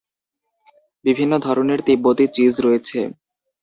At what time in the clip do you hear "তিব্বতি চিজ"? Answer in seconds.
1.87-2.53